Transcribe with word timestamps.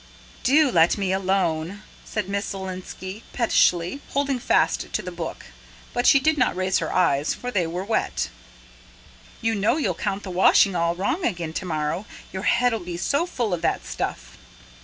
"DO 0.41 0.71
let 0.71 0.97
me 0.97 1.11
alone," 1.13 1.83
said 2.03 2.27
Miss 2.27 2.47
Zielinski 2.47 3.23
pettishly, 3.33 4.01
holding 4.13 4.39
fast 4.39 4.91
to 4.93 5.01
the 5.03 5.11
book; 5.11 5.45
but 5.93 6.07
she 6.07 6.19
did 6.19 6.39
not 6.39 6.55
raise 6.55 6.79
her 6.79 6.91
eyes, 6.91 7.35
for 7.35 7.51
they 7.51 7.67
were 7.67 7.83
wet. 7.83 8.29
"You 9.41 9.53
know 9.53 9.77
you'll 9.77 9.93
count 9.93 10.23
the 10.23 10.31
washing 10.31 10.75
all 10.75 10.95
wrong 10.95 11.23
again 11.23 11.53
to 11.53 11.65
morrow, 11.65 12.07
your 12.33 12.41
head'll 12.49 12.79
be 12.79 12.97
so 12.97 13.27
full 13.27 13.53
of 13.53 13.61
that 13.61 13.85
stuff." 13.85 14.39